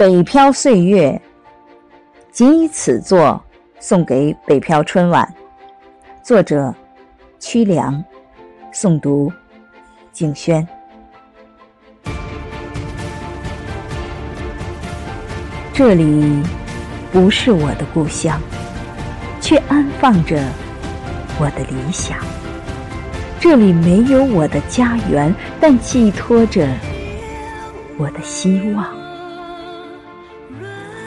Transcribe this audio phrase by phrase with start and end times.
[0.00, 1.20] 北漂岁月，
[2.32, 3.38] 仅以此作
[3.78, 5.30] 送给北漂春晚。
[6.22, 6.74] 作者：
[7.38, 8.02] 曲良，
[8.72, 9.30] 诵读：
[10.10, 10.66] 景轩。
[15.74, 16.42] 这里
[17.12, 18.40] 不是我的故乡，
[19.38, 20.42] 却安放着
[21.38, 22.16] 我的理想。
[23.38, 26.66] 这里没有我的家园，但寄托着
[27.98, 29.09] 我的希望。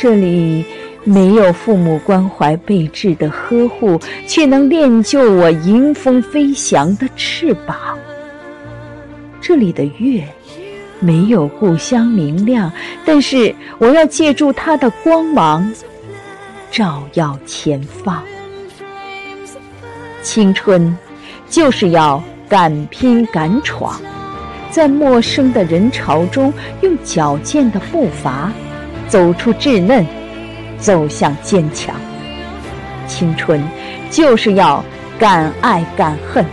[0.00, 0.64] 这里
[1.02, 7.76] 没有父母关怀备至的呵护，却能练就我迎风飞翔的翅膀。
[9.40, 10.22] 这里的月
[11.00, 12.70] 没有故乡明亮，
[13.04, 15.68] 但是我要借助它的光芒，
[16.70, 18.22] 照耀前方。
[20.22, 20.96] 青春。
[21.50, 23.98] 就是要敢拼敢闯，
[24.70, 28.52] 在陌生的人潮中，用矫健的步伐
[29.08, 30.06] 走出稚嫩，
[30.78, 31.94] 走向坚强。
[33.06, 33.62] 青春
[34.10, 34.84] 就是要
[35.18, 36.44] 敢爱敢恨，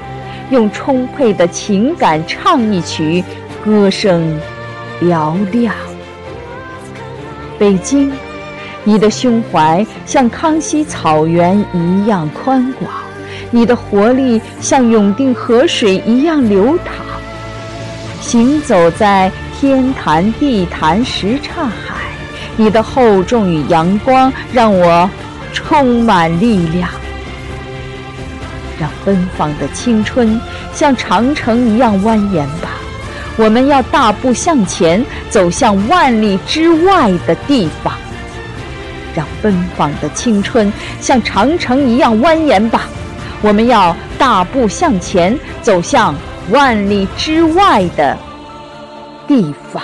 [0.49, 3.23] 用充沛的情感唱一曲
[3.63, 4.39] 歌声
[5.01, 5.75] 嘹亮。
[7.59, 8.11] 北京，
[8.83, 12.91] 你的胸怀像康熙草原一样宽广。
[13.51, 16.91] 你的活力像永定河水一样流淌，
[18.21, 21.94] 行走在天坛地坛什刹海。
[22.57, 25.09] 你的厚重与阳光让我
[25.53, 26.89] 充满力量，
[28.79, 30.39] 让奔放的青春
[30.73, 32.69] 像长城一样蜿蜒吧。
[33.37, 37.93] 我们要大步向前，走向万里之外的地方。
[39.13, 42.89] 让奔放的青春像长城一样蜿蜒吧。
[43.41, 46.13] 我们要大步向前，走向
[46.51, 48.17] 万里之外的
[49.25, 49.81] 地方。